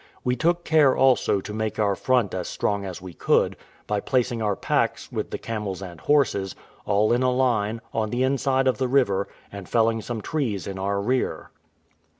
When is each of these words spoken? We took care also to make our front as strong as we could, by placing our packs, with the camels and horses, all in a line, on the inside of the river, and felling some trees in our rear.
We 0.23 0.35
took 0.35 0.63
care 0.65 0.97
also 0.97 1.41
to 1.41 1.53
make 1.53 1.77
our 1.77 1.93
front 1.93 2.33
as 2.33 2.47
strong 2.49 2.85
as 2.85 3.03
we 3.03 3.13
could, 3.13 3.55
by 3.85 3.99
placing 3.99 4.41
our 4.41 4.55
packs, 4.55 5.11
with 5.11 5.29
the 5.29 5.37
camels 5.37 5.79
and 5.79 5.99
horses, 6.01 6.55
all 6.87 7.13
in 7.13 7.21
a 7.21 7.29
line, 7.31 7.81
on 7.93 8.09
the 8.09 8.23
inside 8.23 8.65
of 8.67 8.79
the 8.79 8.87
river, 8.87 9.27
and 9.51 9.69
felling 9.69 10.01
some 10.01 10.21
trees 10.21 10.65
in 10.65 10.79
our 10.79 10.99
rear. 10.99 11.51